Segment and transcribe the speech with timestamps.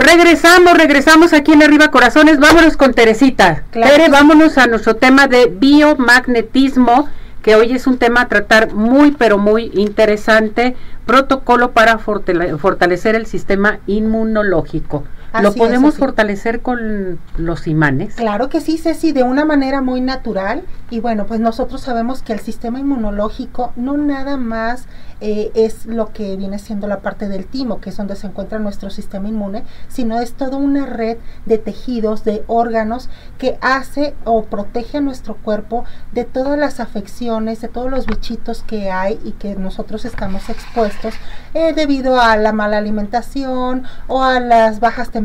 [0.00, 2.38] regresamos, regresamos aquí en Arriba Corazones.
[2.38, 3.64] Vámonos con Teresita.
[3.70, 7.08] Tere, vámonos a nuestro tema de biomagnetismo,
[7.42, 10.76] que hoy es un tema a tratar muy, pero muy interesante.
[11.06, 15.04] Protocolo para fortalecer el sistema inmunológico.
[15.40, 18.16] ¿Lo podemos fortalecer con los imanes?
[18.16, 20.64] Claro que sí, Ceci, de una manera muy natural.
[20.90, 24.86] Y bueno, pues nosotros sabemos que el sistema inmunológico no nada más
[25.20, 28.58] eh, es lo que viene siendo la parte del timo, que es donde se encuentra
[28.58, 34.44] nuestro sistema inmune, sino es toda una red de tejidos, de órganos que hace o
[34.44, 39.32] protege a nuestro cuerpo de todas las afecciones, de todos los bichitos que hay y
[39.32, 41.14] que nosotros estamos expuestos
[41.52, 45.19] eh, debido a la mala alimentación o a las bajas temperaturas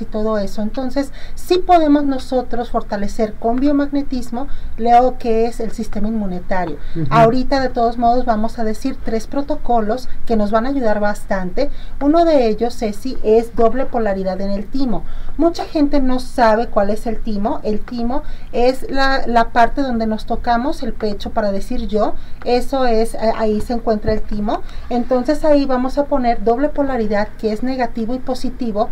[0.00, 0.62] y todo eso.
[0.62, 6.76] Entonces, sí podemos nosotros fortalecer con biomagnetismo lo que es el sistema inmunitario.
[7.10, 11.70] Ahorita, de todos modos, vamos a decir tres protocolos que nos van a ayudar bastante.
[12.00, 15.04] Uno de ellos, Ceci, es doble polaridad en el timo.
[15.36, 17.60] Mucha gente no sabe cuál es el timo.
[17.62, 22.14] El timo es la, la parte donde nos tocamos el pecho para decir yo.
[22.44, 24.62] Eso es, eh, ahí se encuentra el timo.
[24.90, 28.90] Entonces ahí vamos a poner doble polaridad que es negativo y positivo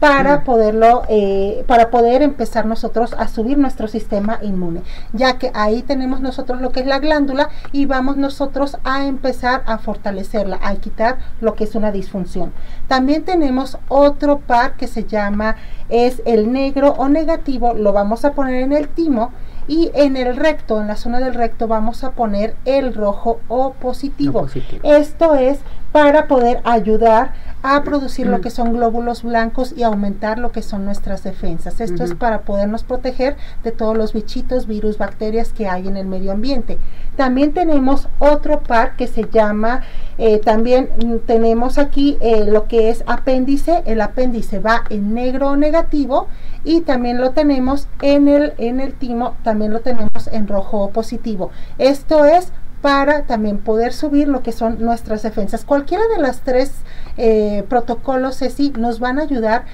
[0.00, 4.82] para poderlo, eh, para poder empezar nosotros a subir nuestro sistema inmune,
[5.12, 9.62] ya que ahí tenemos nosotros lo que es la glándula y vamos nosotros a empezar
[9.66, 12.52] a fortalecerla, a quitar lo que es una disfunción.
[12.88, 15.56] También tenemos otro par que se llama,
[15.88, 19.32] es el negro o negativo, lo vamos a poner en el timo
[19.66, 23.72] y en el recto, en la zona del recto, vamos a poner el rojo o
[23.72, 24.46] positivo.
[24.82, 25.58] Esto es
[25.92, 28.40] para poder ayudar a producir lo mm.
[28.42, 31.80] que son glóbulos blancos y aumentar lo que son nuestras defensas.
[31.80, 36.06] Esto es para podernos proteger de todos los bichitos, virus, bacterias que hay en el
[36.06, 36.78] medio ambiente.
[37.16, 39.82] También tenemos otro par que se llama,
[40.18, 43.82] eh, también mm, tenemos aquí eh, lo que es apéndice.
[43.86, 46.26] El apéndice va en negro negativo
[46.64, 51.50] y también lo tenemos en el, en el timo, también lo tenemos en rojo positivo.
[51.78, 55.64] Esto es para también poder subir lo que son nuestras defensas.
[55.64, 56.72] Cualquiera de las tres
[57.16, 59.64] eh, protocolos sí nos van a ayudar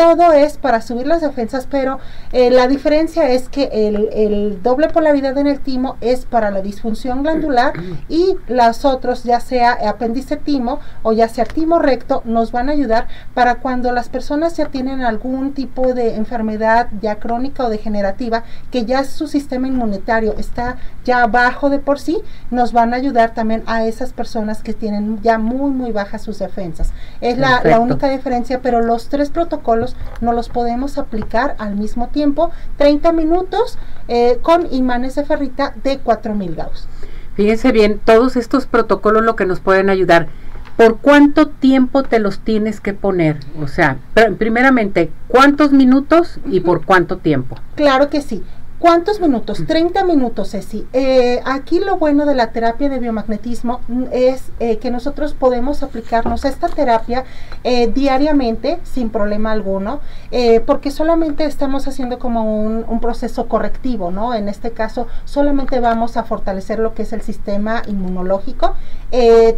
[0.00, 1.98] todo es para subir las defensas, pero
[2.32, 7.22] eh, la diferencia es que el, doble polaridad en el timo es para la disfunción
[7.22, 7.74] glandular
[8.08, 12.72] y las otros, ya sea apéndice timo o ya sea timo recto, nos van a
[12.72, 18.44] ayudar para cuando las personas ya tienen algún tipo de enfermedad ya crónica o degenerativa,
[18.70, 23.34] que ya su sistema inmunitario está ya bajo de por sí, nos van a ayudar
[23.34, 26.92] también a esas personas que tienen ya muy, muy bajas sus defensas.
[27.20, 29.89] Es la, la única diferencia, pero los tres protocolos
[30.20, 33.78] no los podemos aplicar al mismo tiempo 30 minutos
[34.08, 36.88] eh, con imanes de ferrita de 4000 Gauss.
[37.34, 40.28] Fíjense bien, todos estos protocolos lo que nos pueden ayudar.
[40.76, 43.38] ¿Por cuánto tiempo te los tienes que poner?
[43.62, 43.98] O sea,
[44.38, 47.56] primeramente, ¿cuántos minutos y por cuánto tiempo?
[47.74, 48.42] Claro que sí.
[48.80, 49.62] ¿Cuántos minutos?
[49.66, 50.86] 30 minutos, Ceci.
[50.94, 55.82] Eh, aquí lo bueno de la terapia de biomagnetismo mm, es eh, que nosotros podemos
[55.82, 57.24] aplicarnos esta terapia
[57.62, 60.00] eh, diariamente sin problema alguno,
[60.64, 64.32] porque solamente estamos haciendo como un, un, proceso correctivo, ¿no?
[64.32, 68.76] En este caso, solamente vamos a fortalecer lo que es el sistema inmunológico.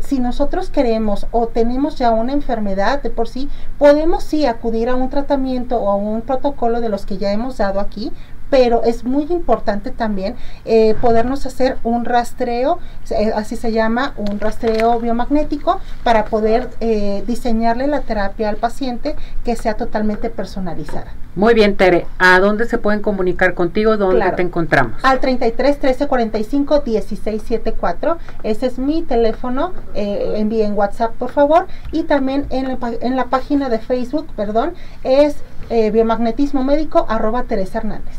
[0.01, 4.95] si nosotros queremos o tenemos ya una enfermedad de por sí, podemos sí acudir a
[4.95, 8.13] un tratamiento o a un protocolo de los que ya hemos dado aquí
[8.53, 10.37] pero es muy importante también
[10.67, 17.25] eh, podernos hacer un rastreo, eh, así se llama, un rastreo biomagnético para poder eh,
[17.27, 21.15] diseñarle la terapia al paciente que sea totalmente personalizada.
[21.35, 22.07] Muy bien, Tere.
[22.19, 23.97] ¿A dónde se pueden comunicar contigo?
[23.97, 25.03] ¿Dónde te encontramos?
[25.03, 28.19] Al 33 13 45 16 74.
[28.43, 29.73] Ese es mi teléfono.
[29.95, 31.69] Eh, envíen WhatsApp, por favor.
[31.91, 34.75] Y también en la, en la página de Facebook, perdón,
[35.05, 35.37] es
[35.71, 38.19] biomagnetismo médico arroba Teresa Hernández.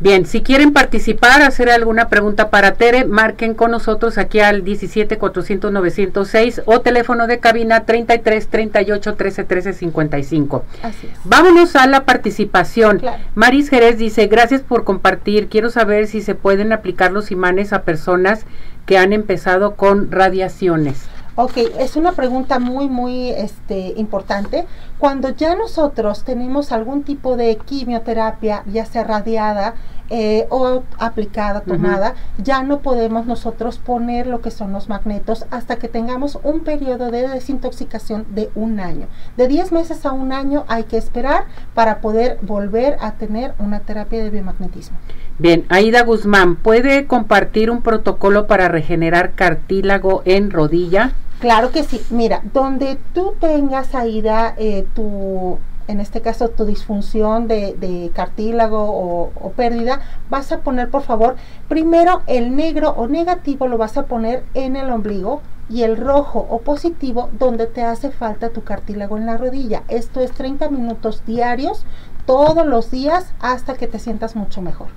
[0.00, 5.18] Bien, si quieren participar, hacer alguna pregunta para Tere, marquen con nosotros aquí al 17
[5.18, 10.64] 400 906 o teléfono de cabina 33 38 13 13 55.
[10.82, 11.18] Así es.
[11.24, 13.02] Vámonos a la participación.
[13.34, 15.48] Maris Jerez dice, gracias por compartir.
[15.48, 18.46] Quiero saber si se pueden aplicar los imanes a personas
[18.86, 21.10] que han empezado con radiaciones.
[21.36, 24.66] Ok, es una pregunta muy, muy este, importante.
[24.98, 29.74] Cuando ya nosotros tenemos algún tipo de quimioterapia, ya sea radiada
[30.12, 35.76] eh, o aplicada, tomada, ya no podemos nosotros poner lo que son los magnetos hasta
[35.76, 39.06] que tengamos un periodo de desintoxicación de un año.
[39.36, 41.44] De 10 meses a un año hay que esperar
[41.74, 44.98] para poder volver a tener una terapia de biomagnetismo.
[45.40, 51.12] Bien, Aida Guzmán, ¿puede compartir un protocolo para regenerar cartílago en rodilla?
[51.38, 51.98] Claro que sí.
[52.10, 55.56] Mira, donde tú tengas, Aida, eh, tu
[55.88, 61.36] en este caso tu disfunción de, cartílago o, pérdida, vas a poner por favor
[61.70, 65.40] primero el negro o negativo lo vas a poner en el ombligo
[65.70, 69.84] y el rojo o positivo donde te hace falta tu cartílago en la rodilla.
[69.88, 71.86] Esto es 30 minutos diarios
[72.26, 74.88] todos los días hasta que te sientas mucho mejor.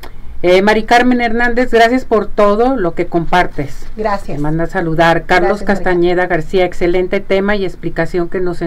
[0.46, 3.88] Eh, Mari Carmen Hernández, gracias por todo lo que compartes.
[3.96, 4.36] Gracias.
[4.36, 5.24] Te manda a saludar.
[5.26, 8.60] Carlos Castañeda García, excelente tema y explicación que nos,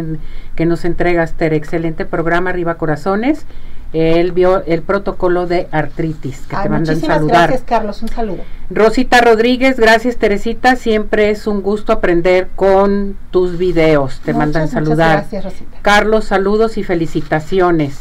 [0.54, 1.52] que nos entregas, Ter.
[1.52, 3.44] Excelente programa, Arriba Corazones.
[3.92, 7.48] él vio el protocolo de artritis que te mandan saludar.
[7.50, 8.00] Gracias, Carlos.
[8.00, 8.38] Un saludo.
[8.70, 10.76] Rosita Rodríguez, gracias, Teresita.
[10.76, 14.20] Siempre es un gusto aprender con tus videos.
[14.20, 15.18] Te mandan saludar.
[15.18, 15.78] gracias, Rosita.
[15.82, 18.00] Carlos, saludos y felicitaciones.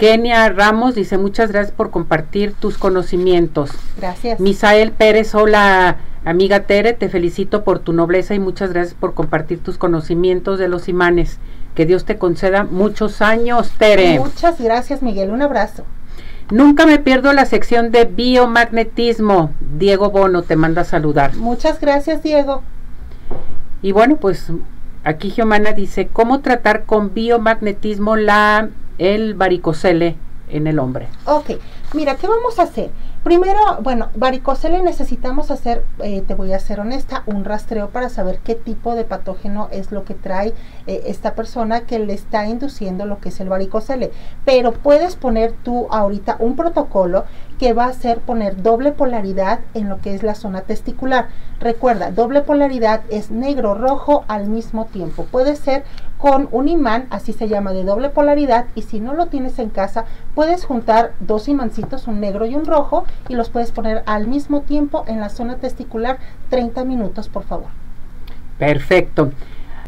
[0.00, 3.70] Kenia Ramos dice muchas gracias por compartir tus conocimientos.
[3.98, 4.40] Gracias.
[4.40, 9.62] Misael Pérez, hola amiga Tere, te felicito por tu nobleza y muchas gracias por compartir
[9.62, 11.38] tus conocimientos de los imanes.
[11.74, 14.18] Que Dios te conceda muchos años, Tere.
[14.18, 15.32] Muchas gracias, Miguel.
[15.32, 15.84] Un abrazo.
[16.50, 19.52] Nunca me pierdo la sección de biomagnetismo.
[19.76, 21.36] Diego Bono te manda a saludar.
[21.36, 22.62] Muchas gracias, Diego.
[23.82, 24.50] Y bueno, pues
[25.04, 28.70] aquí Giomana dice, ¿cómo tratar con biomagnetismo la
[29.00, 30.16] el varicocele
[30.50, 31.08] en el hombre.
[31.24, 31.52] Ok,
[31.94, 32.90] mira, ¿qué vamos a hacer?
[33.24, 38.40] Primero, bueno, varicocele necesitamos hacer, eh, te voy a ser honesta, un rastreo para saber
[38.44, 40.54] qué tipo de patógeno es lo que trae
[40.86, 44.10] eh, esta persona que le está induciendo lo que es el varicocele.
[44.44, 47.24] Pero puedes poner tú ahorita un protocolo
[47.60, 51.28] que va a ser poner doble polaridad en lo que es la zona testicular.
[51.60, 55.26] Recuerda, doble polaridad es negro-rojo al mismo tiempo.
[55.30, 55.84] Puede ser
[56.16, 59.68] con un imán, así se llama, de doble polaridad, y si no lo tienes en
[59.68, 64.26] casa, puedes juntar dos imancitos, un negro y un rojo, y los puedes poner al
[64.26, 66.16] mismo tiempo en la zona testicular
[66.48, 67.68] 30 minutos, por favor.
[68.58, 69.32] Perfecto.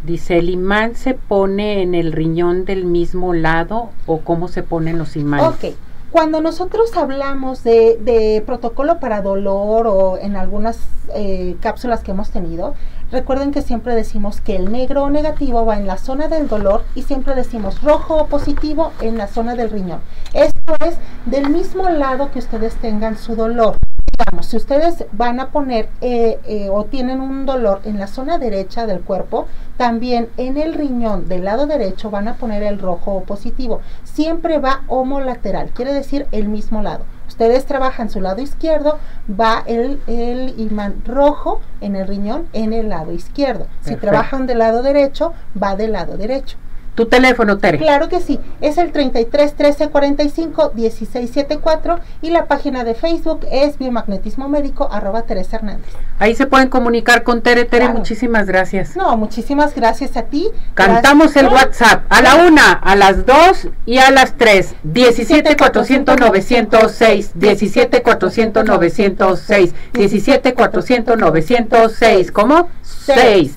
[0.04, 4.98] Dice, ¿el imán se pone en el riñón del mismo lado o cómo se ponen
[4.98, 5.46] los imanes?
[5.46, 5.74] Ok.
[6.12, 10.78] Cuando nosotros hablamos de, protocolo para dolor o en algunas
[11.14, 12.74] eh, cápsulas que hemos tenido,
[13.12, 16.82] Recuerden que siempre decimos que el negro o negativo va en la zona del dolor
[16.94, 20.00] y siempre decimos rojo o positivo en la zona del riñón.
[20.32, 23.76] Esto es del mismo lado que ustedes tengan su dolor.
[24.18, 28.38] Digamos, si ustedes van a poner eh, eh, o tienen un dolor en la zona
[28.38, 29.46] derecha del cuerpo,
[29.82, 33.80] también en el riñón del lado derecho van a poner el rojo o positivo.
[34.04, 38.98] Siempre va homolateral, quiere decir el mismo lado ustedes trabajan su lado izquierdo,
[39.28, 43.66] va el, el imán rojo en el riñón en el lado izquierdo.
[43.80, 46.58] Si trabajan del lado derecho, va del lado derecho.
[46.94, 47.78] ¿Tu teléfono, Tere?
[47.78, 48.38] Claro que sí.
[48.60, 54.90] Es el 33 13 45 16 74 y la página de Facebook es biomagnetismo médico
[54.92, 55.86] arroba Teresa Hernández.
[56.18, 57.64] Ahí se pueden comunicar con Tere.
[57.64, 58.94] Tere, muchísimas gracias.
[58.94, 60.50] No, muchísimas gracias a ti.
[60.74, 64.74] Cantamos el WhatsApp a la una, a las dos y a las tres.
[64.82, 67.30] 17 400 906.
[67.34, 69.74] 17 400 906.
[69.94, 72.32] 17 400 906.
[72.32, 72.68] ¿Cómo?
[72.82, 73.56] 6.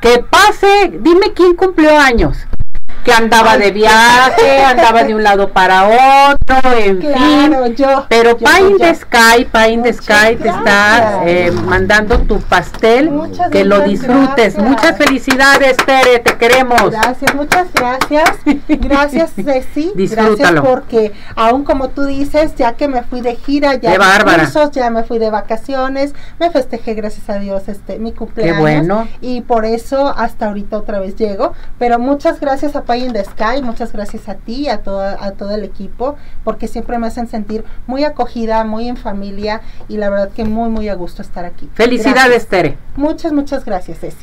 [0.00, 2.38] Que pase, dime quién cumplió años
[3.04, 7.74] que andaba de viaje, andaba de un lado para otro, en fin.
[7.76, 13.10] Yo, Pero Pine the Sky, Pine the Sky te está eh, mandando tu pastel,
[13.50, 14.56] que lo disfrutes.
[14.58, 16.90] Muchas felicidades, Tere, te queremos.
[16.90, 18.30] Gracias, muchas gracias.
[18.68, 19.92] Gracias, Ceci.
[19.94, 20.36] Disfrútalo.
[20.36, 24.70] Gracias porque, aún como tú dices, ya que me fui de gira, ya de cursos,
[24.72, 28.56] ya me fui de vacaciones, me festejé, gracias a Dios, este mi cumpleaños.
[28.56, 29.08] Qué bueno.
[29.20, 31.52] Y por eso hasta ahorita otra vez llego.
[31.78, 35.50] Pero muchas gracias a in the Sky, muchas gracias a ti, a todo, a todo
[35.50, 40.30] el equipo, porque siempre me hacen sentir muy acogida, muy en familia y la verdad
[40.30, 41.68] que muy, muy a gusto estar aquí.
[41.74, 42.76] Felicidades, Tere.
[42.96, 44.16] Muchas, muchas gracias, Ceci.